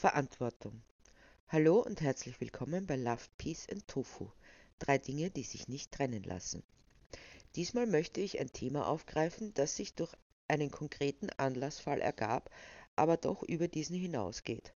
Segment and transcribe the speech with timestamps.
[0.00, 0.80] Verantwortung.
[1.48, 4.30] Hallo und herzlich willkommen bei Love, Peace and Tofu.
[4.78, 6.62] Drei Dinge, die sich nicht trennen lassen.
[7.54, 10.14] Diesmal möchte ich ein Thema aufgreifen, das sich durch
[10.48, 12.48] einen konkreten Anlassfall ergab,
[12.96, 14.72] aber doch über diesen hinausgeht.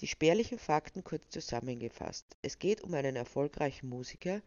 [0.00, 2.24] Die spärlichen Fakten kurz zusammengefasst.
[2.40, 4.40] Es geht um einen erfolgreichen Musiker,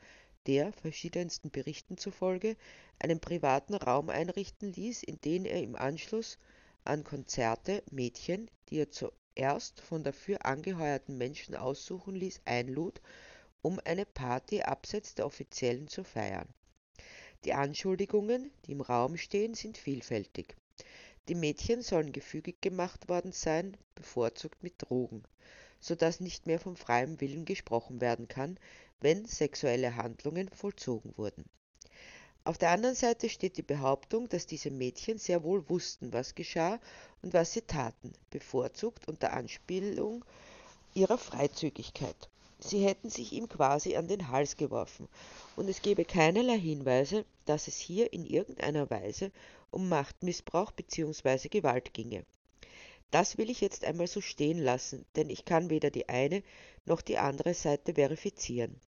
[0.48, 2.58] der, verschiedensten Berichten zufolge,
[2.98, 6.40] einen privaten Raum einrichten ließ, in den er im Anschluss
[6.86, 13.02] an Konzerte Mädchen, die er zu erst von dafür angeheuerten Menschen aussuchen ließ, einlud,
[13.62, 16.48] um eine Party abseits der offiziellen zu feiern.
[17.46, 20.56] Die Anschuldigungen, die im Raum stehen, sind vielfältig.
[21.28, 25.24] Die Mädchen sollen gefügig gemacht worden sein, bevorzugt mit Drogen,
[25.80, 28.60] so dass nicht mehr vom freien Willen gesprochen werden kann,
[29.02, 31.46] wenn sexuelle Handlungen vollzogen wurden.
[32.48, 36.80] Auf der anderen Seite steht die Behauptung, dass diese Mädchen sehr wohl wussten, was geschah
[37.22, 40.24] und was sie taten, bevorzugt unter Anspielung
[40.94, 42.30] ihrer Freizügigkeit.
[42.60, 45.10] Sie hätten sich ihm quasi an den Hals geworfen,
[45.58, 49.34] und es gebe keinerlei Hinweise, dass es hier in irgendeiner Weise
[49.70, 51.50] um Machtmissbrauch bzw.
[51.50, 52.24] Gewalt ginge.
[53.12, 56.44] Das will ich jetzt einmal so stehen lassen, denn ich kann weder die eine
[56.86, 58.80] noch die andere Seite verifizieren.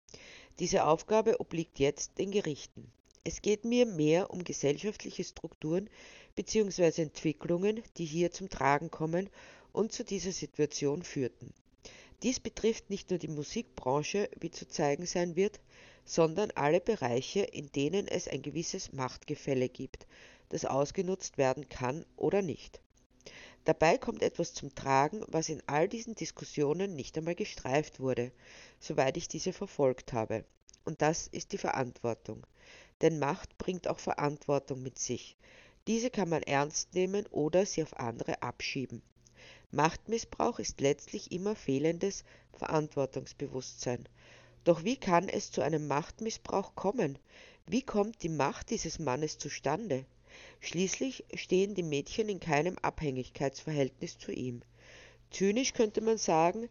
[0.59, 2.89] Diese Aufgabe obliegt jetzt den Gerichten.
[3.25, 5.89] Es geht mir mehr um gesellschaftliche Strukturen
[6.35, 7.01] bzw.
[7.01, 9.29] Entwicklungen, die hier zum Tragen kommen
[9.73, 11.53] und zu dieser Situation führten.
[12.23, 15.59] Dies betrifft nicht nur die Musikbranche, wie zu zeigen sein wird,
[16.05, 20.07] sondern alle Bereiche, in denen es ein gewisses Machtgefälle gibt,
[20.49, 22.81] das ausgenutzt werden kann oder nicht.
[23.65, 28.31] Dabei kommt etwas zum Tragen, was in all diesen Diskussionen nicht einmal gestreift wurde,
[28.79, 30.45] soweit ich diese verfolgt habe.
[30.85, 32.45] Und das ist die Verantwortung.
[33.01, 35.37] Denn Macht bringt auch Verantwortung mit sich.
[35.87, 39.01] Diese kann man ernst nehmen oder sie auf andere abschieben.
[39.71, 42.23] Machtmissbrauch ist letztlich immer fehlendes
[42.53, 44.07] Verantwortungsbewusstsein.
[44.63, 47.17] Doch wie kann es zu einem Machtmissbrauch kommen?
[47.65, 50.05] Wie kommt die Macht dieses Mannes zustande?
[50.59, 54.61] Schließlich stehen die Mädchen in keinem Abhängigkeitsverhältnis zu ihm.
[55.31, 56.69] Zynisch könnte man sagen,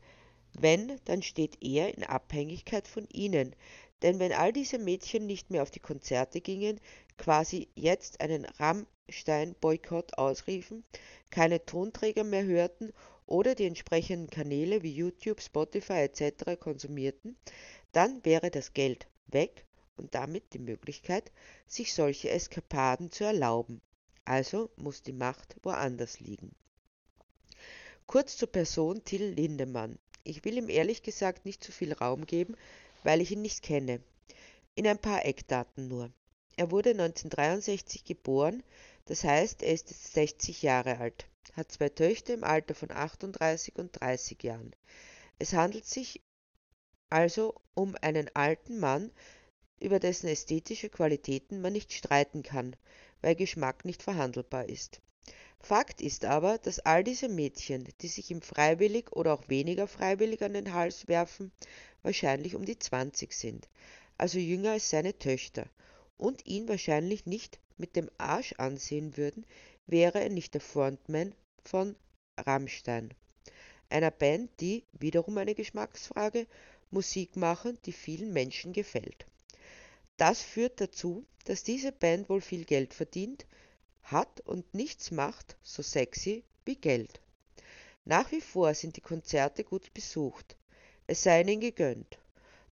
[0.54, 3.54] wenn, dann steht er in Abhängigkeit von ihnen,
[4.02, 6.80] denn wenn all diese Mädchen nicht mehr auf die Konzerte gingen,
[7.16, 10.84] quasi jetzt einen Rammstein-Boykott ausriefen,
[11.30, 12.92] keine Tonträger mehr hörten
[13.26, 16.58] oder die entsprechenden Kanäle wie YouTube, Spotify etc.
[16.58, 17.36] konsumierten,
[17.92, 19.64] dann wäre das Geld weg
[19.96, 21.30] und damit die Möglichkeit,
[21.66, 23.80] sich solche Eskapaden zu erlauben.
[24.24, 26.54] Also muss die Macht woanders liegen.
[28.06, 29.98] Kurz zur Person Till Lindemann.
[30.24, 32.56] Ich will ihm ehrlich gesagt nicht zu viel Raum geben,
[33.02, 34.00] weil ich ihn nicht kenne.
[34.74, 36.12] In ein paar Eckdaten nur.
[36.56, 38.62] Er wurde 1963 geboren,
[39.06, 43.76] das heißt, er ist jetzt 60 Jahre alt, hat zwei Töchter im Alter von 38
[43.76, 44.74] und 30 Jahren.
[45.38, 46.20] Es handelt sich
[47.10, 49.10] also um einen alten Mann,
[49.80, 52.76] über dessen ästhetische Qualitäten man nicht streiten kann,
[53.22, 55.00] weil Geschmack nicht verhandelbar ist.
[55.60, 60.42] Fakt ist aber, dass all diese Mädchen, die sich ihm freiwillig oder auch weniger freiwillig
[60.42, 61.52] an den Hals werfen,
[62.02, 63.68] wahrscheinlich um die 20 sind,
[64.16, 65.66] also jünger als seine Töchter,
[66.16, 69.46] und ihn wahrscheinlich nicht mit dem Arsch ansehen würden,
[69.86, 71.34] wäre er nicht der Frontman
[71.64, 71.96] von
[72.36, 73.14] Rammstein,
[73.88, 76.46] einer Band, die, wiederum eine Geschmacksfrage,
[76.90, 79.26] Musik machen, die vielen Menschen gefällt.
[80.16, 83.46] Das führt dazu, dass diese Band wohl viel Geld verdient,
[84.10, 87.20] hat und nichts macht so sexy wie Geld.
[88.04, 90.56] Nach wie vor sind die Konzerte gut besucht,
[91.06, 92.18] es sei ihnen gegönnt.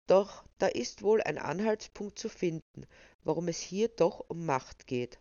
[0.08, 2.86] Doch da ist wohl ein Anhaltspunkt zu finden,
[3.24, 5.20] warum es hier doch um Macht geht.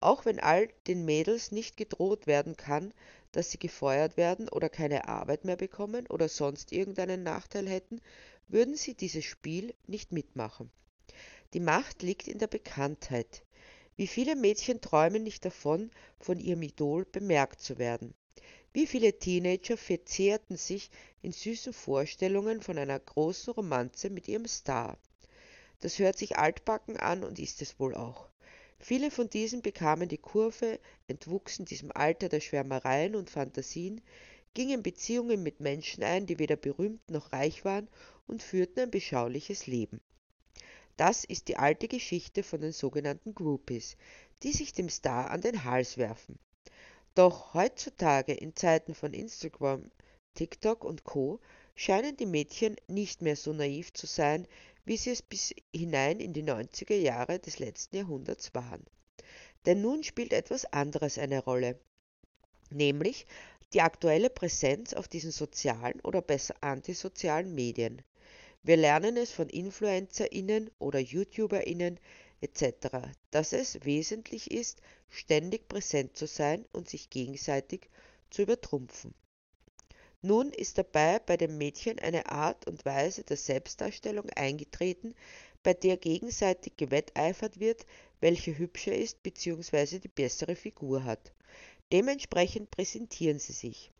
[0.00, 2.92] Auch wenn all den Mädels nicht gedroht werden kann,
[3.32, 8.00] dass sie gefeuert werden oder keine Arbeit mehr bekommen oder sonst irgendeinen Nachteil hätten,
[8.48, 10.70] würden sie dieses Spiel nicht mitmachen.
[11.54, 13.44] Die Macht liegt in der Bekanntheit.
[13.96, 18.12] Wie viele Mädchen träumen nicht davon, von ihrem Idol bemerkt zu werden?
[18.72, 20.90] Wie viele Teenager verzehrten sich
[21.22, 24.98] in süßen Vorstellungen von einer großen Romanze mit ihrem Star?
[25.78, 28.28] Das hört sich altbacken an und ist es wohl auch.
[28.80, 34.00] Viele von diesen bekamen die Kurve, entwuchsen diesem Alter der Schwärmereien und Fantasien,
[34.54, 37.88] gingen Beziehungen mit Menschen ein, die weder berühmt noch reich waren
[38.26, 40.00] und führten ein beschauliches Leben.
[40.96, 43.96] Das ist die alte Geschichte von den sogenannten Groupies,
[44.42, 46.38] die sich dem Star an den Hals werfen.
[47.14, 49.90] Doch heutzutage in Zeiten von Instagram,
[50.34, 51.40] TikTok und Co.
[51.74, 54.46] scheinen die Mädchen nicht mehr so naiv zu sein,
[54.84, 58.84] wie sie es bis hinein in die 90er Jahre des letzten Jahrhunderts waren.
[59.66, 61.78] Denn nun spielt etwas anderes eine Rolle,
[62.70, 63.26] nämlich
[63.72, 68.02] die aktuelle Präsenz auf diesen sozialen oder besser antisozialen Medien.
[68.66, 72.00] Wir lernen es von InfluencerInnen oder YouTuberInnen
[72.40, 74.80] etc., dass es wesentlich ist,
[75.10, 77.90] ständig präsent zu sein und sich gegenseitig
[78.30, 79.14] zu übertrumpfen.
[80.22, 85.14] Nun ist dabei bei dem Mädchen eine Art und Weise der Selbstdarstellung eingetreten,
[85.62, 87.84] bei der gegenseitig gewetteifert wird,
[88.20, 89.98] welche hübscher ist bzw.
[89.98, 91.34] die bessere Figur hat.
[91.92, 93.90] Dementsprechend präsentieren sie sich.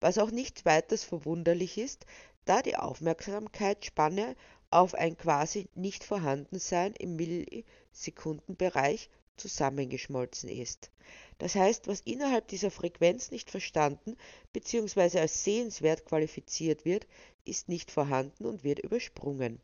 [0.00, 2.06] Was auch nichts weiters verwunderlich ist,
[2.44, 4.36] da die Aufmerksamkeitsspanne
[4.70, 10.90] auf ein quasi nicht vorhandensein im Millisekundenbereich zusammengeschmolzen ist.
[11.38, 14.16] Das heißt, was innerhalb dieser Frequenz nicht verstanden
[14.52, 15.18] bzw.
[15.18, 17.06] als sehenswert qualifiziert wird,
[17.44, 19.60] ist nicht vorhanden und wird übersprungen.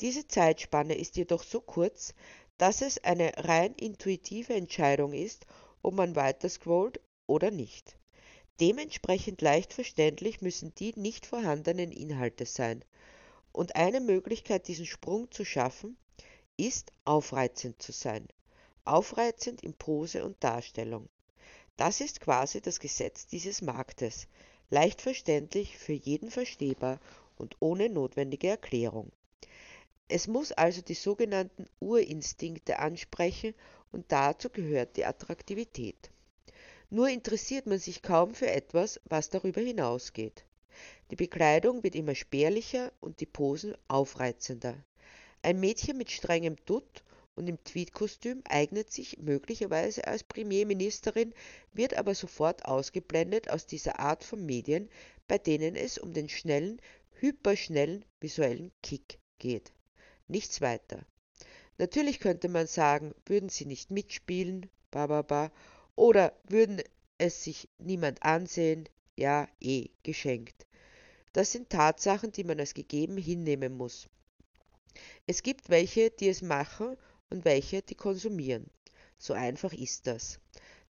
[0.00, 2.14] Diese Zeitspanne ist jedoch so kurz,
[2.58, 5.46] dass es eine rein intuitive Entscheidung ist,
[5.82, 7.96] ob man weiter scrollt oder nicht.
[8.60, 12.84] Dementsprechend leicht verständlich müssen die nicht vorhandenen Inhalte sein.
[13.50, 15.96] Und eine Möglichkeit, diesen Sprung zu schaffen,
[16.56, 18.28] ist aufreizend zu sein.
[18.84, 21.08] Aufreizend in Pose und Darstellung.
[21.76, 24.28] Das ist quasi das Gesetz dieses Marktes,
[24.70, 27.00] leicht verständlich, für jeden verstehbar
[27.36, 29.10] und ohne notwendige Erklärung.
[30.06, 33.54] Es muss also die sogenannten Urinstinkte ansprechen
[33.90, 36.11] und dazu gehört die Attraktivität.
[36.92, 40.44] Nur interessiert man sich kaum für etwas, was darüber hinausgeht.
[41.10, 44.76] Die Bekleidung wird immer spärlicher und die Posen aufreizender.
[45.40, 47.02] Ein Mädchen mit strengem Dutt
[47.34, 51.32] und im Tweedkostüm eignet sich möglicherweise als Premierministerin,
[51.72, 54.90] wird aber sofort ausgeblendet aus dieser Art von Medien,
[55.28, 56.78] bei denen es um den schnellen,
[57.20, 59.72] hyperschnellen visuellen Kick geht.
[60.28, 61.06] Nichts weiter.
[61.78, 65.50] Natürlich könnte man sagen, würden sie nicht mitspielen, bababa,
[65.96, 66.82] oder würden
[67.18, 70.66] es sich niemand ansehen, ja, eh, geschenkt.
[71.32, 74.08] Das sind Tatsachen, die man als gegeben hinnehmen muss.
[75.26, 76.96] Es gibt welche, die es machen
[77.30, 78.70] und welche, die konsumieren.
[79.18, 80.40] So einfach ist das.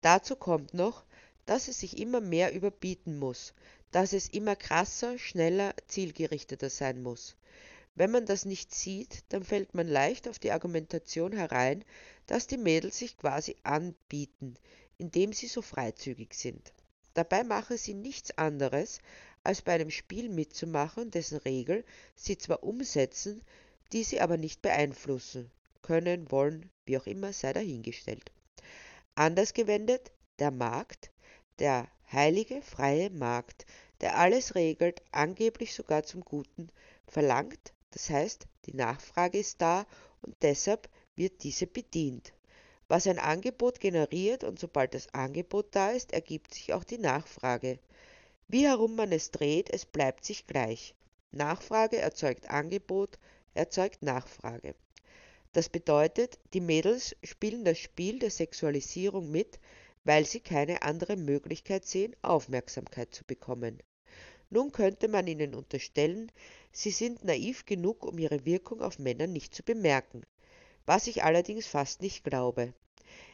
[0.01, 1.05] Dazu kommt noch,
[1.45, 3.53] dass es sich immer mehr überbieten muss,
[3.91, 7.35] dass es immer krasser, schneller, zielgerichteter sein muss.
[7.95, 11.83] Wenn man das nicht sieht, dann fällt man leicht auf die Argumentation herein,
[12.27, 14.55] dass die Mädels sich quasi anbieten,
[14.97, 16.73] indem sie so freizügig sind.
[17.13, 18.99] Dabei machen sie nichts anderes,
[19.43, 21.83] als bei einem Spiel mitzumachen, dessen Regel
[22.15, 23.41] sie zwar umsetzen,
[23.91, 25.49] die sie aber nicht beeinflussen
[25.81, 28.31] können, wollen, wie auch immer, sei dahingestellt.
[29.15, 31.11] Anders gewendet, der Markt,
[31.59, 33.65] der heilige freie Markt,
[34.01, 36.69] der alles regelt, angeblich sogar zum Guten,
[37.07, 39.87] verlangt, das heißt, die Nachfrage ist da
[40.21, 42.33] und deshalb wird diese bedient.
[42.89, 47.79] Was ein Angebot generiert und sobald das Angebot da ist, ergibt sich auch die Nachfrage.
[48.47, 50.95] Wie herum man es dreht, es bleibt sich gleich.
[51.31, 53.19] Nachfrage erzeugt Angebot,
[53.53, 54.73] erzeugt Nachfrage.
[55.51, 59.59] Das bedeutet, die Mädels spielen das Spiel der Sexualisierung mit,
[60.05, 63.83] weil sie keine andere Möglichkeit sehen, Aufmerksamkeit zu bekommen.
[64.49, 66.31] Nun könnte man ihnen unterstellen,
[66.71, 70.21] sie sind naiv genug, um ihre Wirkung auf Männer nicht zu bemerken,
[70.87, 72.73] was ich allerdings fast nicht glaube.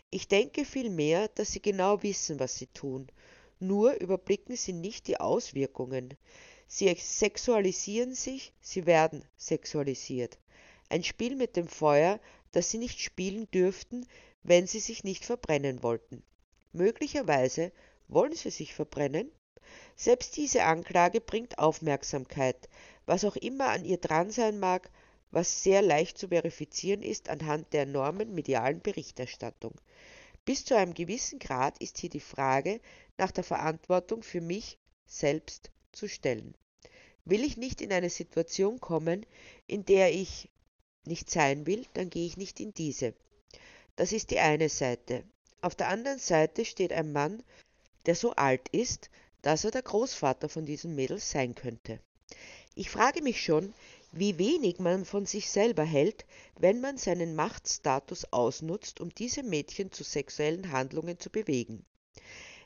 [0.10, 3.08] Ich denke vielmehr, dass sie genau wissen, was sie tun,
[3.60, 6.18] nur überblicken sie nicht die Auswirkungen.
[6.68, 10.38] Sie sexualisieren sich, sie werden sexualisiert.
[10.90, 12.20] Ein Spiel mit dem Feuer,
[12.52, 14.06] das sie nicht spielen dürften,
[14.44, 16.24] wenn sie sich nicht verbrennen wollten.
[16.74, 17.72] Möglicherweise
[18.08, 19.32] wollen sie sich verbrennen,
[19.96, 22.68] selbst diese Anklage bringt Aufmerksamkeit,
[23.06, 24.90] was auch immer an ihr dran sein mag,
[25.34, 29.74] was sehr leicht zu verifizieren ist anhand der enormen medialen Berichterstattung.
[30.46, 32.80] Bis zu einem gewissen Grad ist hier die Frage
[33.18, 36.54] nach der Verantwortung für mich selbst zu stellen.
[37.26, 39.26] Will ich nicht in eine Situation kommen,
[39.66, 40.50] in der ich
[41.06, 43.16] nicht sein will, dann gehe ich nicht in diese.
[43.96, 45.24] Das ist die eine Seite.
[45.62, 47.42] Auf der anderen Seite steht ein Mann,
[48.06, 49.10] der so alt ist,
[49.42, 52.00] dass er der Großvater von diesen Mädels sein könnte.
[52.76, 53.74] Ich frage mich schon,
[54.16, 56.26] wie wenig man von sich selber hält,
[56.60, 61.84] wenn man seinen Machtstatus ausnutzt, um diese Mädchen zu sexuellen Handlungen zu bewegen.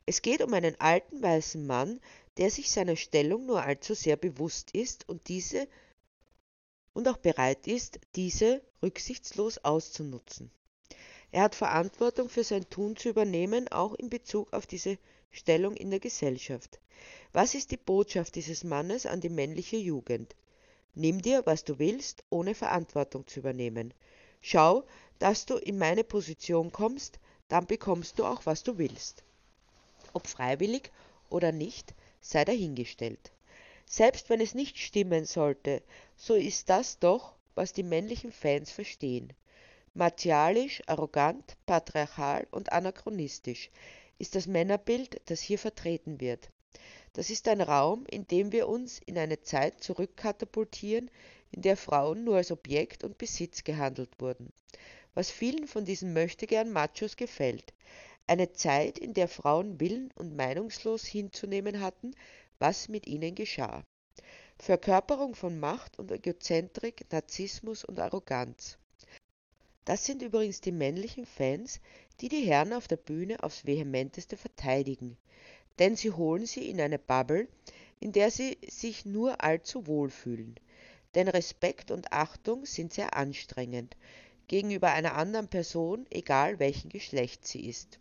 [0.05, 2.01] Es geht um einen alten weißen Mann,
[2.35, 5.67] der sich seiner Stellung nur allzu sehr bewusst ist und diese
[6.93, 10.51] und auch bereit ist, diese rücksichtslos auszunutzen.
[11.31, 14.97] Er hat Verantwortung für sein Tun zu übernehmen, auch in Bezug auf diese
[15.29, 16.79] Stellung in der Gesellschaft.
[17.31, 20.35] Was ist die Botschaft dieses Mannes an die männliche Jugend?
[20.95, 23.93] Nimm dir, was du willst, ohne Verantwortung zu übernehmen.
[24.41, 24.85] Schau,
[25.19, 29.23] dass du in meine Position kommst, dann bekommst du auch, was du willst.
[30.13, 30.91] Ob freiwillig
[31.29, 33.31] oder nicht, sei dahingestellt.
[33.85, 35.81] Selbst wenn es nicht stimmen sollte,
[36.15, 39.33] so ist das doch, was die männlichen Fans verstehen.
[39.93, 43.71] Martialisch, arrogant, patriarchal und anachronistisch
[44.19, 46.49] ist das Männerbild, das hier vertreten wird.
[47.17, 51.09] Das ist ein Raum, in dem wir uns in eine Zeit zurückkatapultieren,
[51.49, 54.53] in der Frauen nur als Objekt und Besitz gehandelt wurden,
[55.15, 57.73] was vielen von diesen möchtegern Machos gefällt.
[58.27, 62.13] Eine Zeit, in der Frauen willen und meinungslos hinzunehmen hatten,
[62.59, 63.83] was mit ihnen geschah.
[64.59, 68.77] Verkörperung von Macht und Egozentrik, Narzissmus und Arroganz.
[69.85, 71.79] Das sind übrigens die männlichen Fans,
[72.21, 75.17] die die Herren auf der Bühne aufs vehementeste verteidigen,
[75.79, 77.47] denn sie holen sie in eine Bubble,
[77.99, 80.55] in der sie sich nur allzu wohl fühlen.
[81.15, 83.95] Denn Respekt und Achtung sind sehr anstrengend
[84.47, 87.99] gegenüber einer anderen Person, egal welchen Geschlecht sie ist.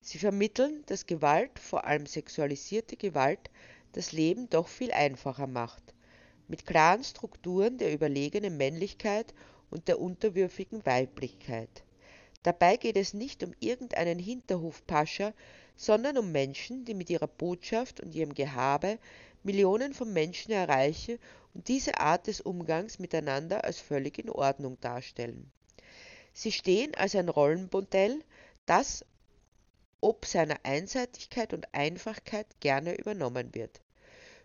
[0.00, 3.50] Sie vermitteln, dass Gewalt, vor allem sexualisierte Gewalt,
[3.92, 5.94] das Leben doch viel einfacher macht,
[6.46, 9.34] mit klaren Strukturen der überlegenen Männlichkeit
[9.70, 11.84] und der unterwürfigen Weiblichkeit.
[12.42, 15.34] Dabei geht es nicht um irgendeinen Hinterhofpascha,
[15.76, 18.98] sondern um Menschen, die mit ihrer Botschaft und ihrem Gehabe
[19.42, 21.18] Millionen von Menschen erreichen
[21.54, 25.50] und diese Art des Umgangs miteinander als völlig in Ordnung darstellen.
[26.32, 28.22] Sie stehen als ein Rollenmodell,
[28.66, 29.04] das
[30.00, 33.80] ob seiner Einseitigkeit und Einfachkeit gerne übernommen wird.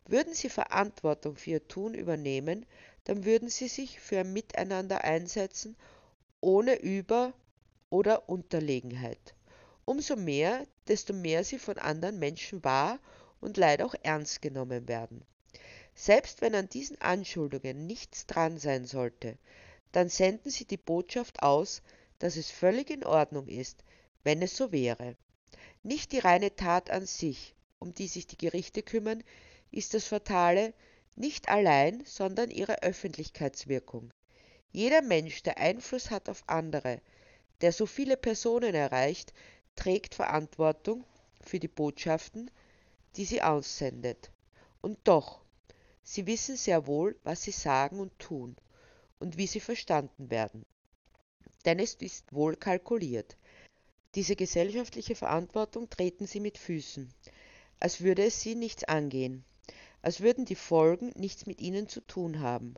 [0.07, 2.65] Würden sie Verantwortung für ihr Tun übernehmen,
[3.03, 5.75] dann würden sie sich für ein Miteinander einsetzen,
[6.41, 7.33] ohne Über-
[7.93, 9.35] oder Unterlegenheit.
[9.85, 12.97] Umso mehr, desto mehr sie von anderen Menschen wahr
[13.39, 15.23] und leider auch ernst genommen werden.
[15.93, 19.37] Selbst wenn an diesen Anschuldigungen nichts dran sein sollte,
[19.91, 21.83] dann senden sie die Botschaft aus,
[22.17, 23.83] dass es völlig in Ordnung ist,
[24.23, 25.15] wenn es so wäre.
[25.83, 29.23] Nicht die reine Tat an sich, um die sich die Gerichte kümmern,
[29.69, 30.73] ist das Fatale,
[31.15, 34.11] nicht allein, sondern ihre Öffentlichkeitswirkung.
[34.71, 36.99] Jeder Mensch, der Einfluss hat auf andere,
[37.63, 39.33] der so viele Personen erreicht,
[39.75, 41.03] trägt Verantwortung
[41.41, 42.51] für die Botschaften,
[43.15, 44.29] die sie aussendet.
[44.81, 45.41] Und doch,
[46.03, 48.55] sie wissen sehr wohl, was sie sagen und tun
[49.17, 50.63] und wie sie verstanden werden.
[51.65, 53.35] Denn es ist wohl kalkuliert.
[54.13, 57.11] Diese gesellschaftliche Verantwortung treten sie mit Füßen,
[57.79, 59.43] als würde es sie nichts angehen
[60.03, 62.75] als würden die Folgen nichts mit ihnen zu tun haben.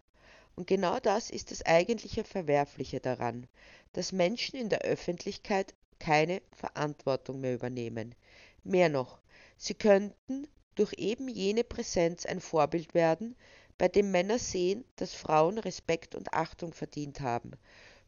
[0.55, 3.47] Und genau das ist das eigentliche Verwerfliche daran,
[3.93, 8.15] dass Menschen in der Öffentlichkeit keine Verantwortung mehr übernehmen.
[8.63, 9.19] Mehr noch,
[9.57, 13.35] sie könnten durch eben jene Präsenz ein Vorbild werden,
[13.77, 17.51] bei dem Männer sehen, dass Frauen Respekt und Achtung verdient haben.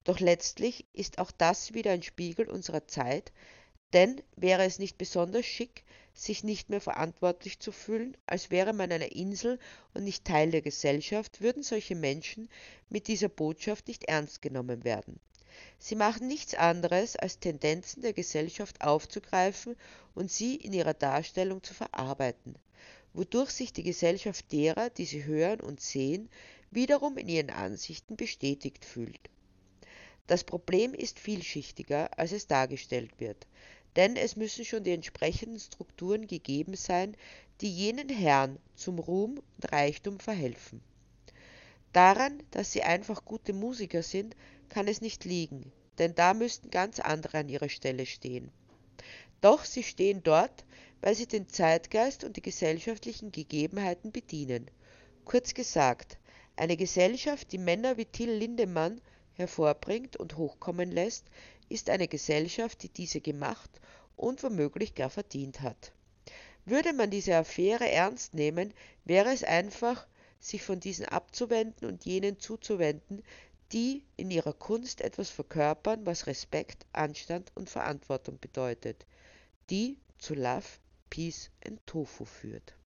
[0.03, 3.33] Doch letztlich ist auch das wieder ein Spiegel unserer Zeit,
[3.93, 8.91] denn wäre es nicht besonders schick, sich nicht mehr verantwortlich zu fühlen, als wäre man
[8.91, 9.59] eine Insel
[9.93, 12.49] und nicht Teil der Gesellschaft, würden solche Menschen
[12.89, 15.19] mit dieser Botschaft nicht ernst genommen werden.
[15.79, 19.75] Sie machen nichts anderes, als Tendenzen der Gesellschaft aufzugreifen
[20.15, 22.55] und sie in ihrer Darstellung zu verarbeiten,
[23.13, 26.29] wodurch sich die Gesellschaft derer, die sie hören und sehen,
[26.71, 29.29] wiederum in ihren Ansichten bestätigt fühlt.
[30.27, 33.47] Das Problem ist vielschichtiger, als es dargestellt wird
[33.97, 37.17] denn es müssen schon die entsprechenden Strukturen gegeben sein,
[37.61, 40.81] die jenen Herren zum Ruhm und Reichtum verhelfen.
[41.93, 44.35] Daran, dass sie einfach gute Musiker sind,
[44.69, 48.51] kann es nicht liegen, denn da müssten ganz andere an ihrer Stelle stehen.
[49.41, 50.65] Doch sie stehen dort,
[51.01, 54.69] weil sie den Zeitgeist und die gesellschaftlichen Gegebenheiten bedienen.
[55.25, 56.19] Kurz gesagt,
[56.55, 59.01] eine Gesellschaft, die Männer wie Till Lindemann
[59.33, 61.25] hervorbringt und hochkommen lässt,
[61.69, 63.69] ist eine Gesellschaft, die diese gemacht
[64.15, 65.93] und womöglich gar verdient hat.
[66.65, 68.73] Würde man diese Affäre ernst nehmen,
[69.05, 70.07] wäre es einfach,
[70.39, 73.23] sich von diesen abzuwenden und jenen zuzuwenden,
[73.71, 79.05] die in ihrer Kunst etwas verkörpern, was Respekt, Anstand und Verantwortung bedeutet,
[79.69, 80.65] die zu Love,
[81.09, 82.76] Peace and Tofu führt.